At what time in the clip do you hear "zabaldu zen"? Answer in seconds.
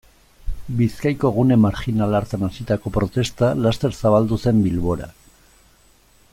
4.01-4.65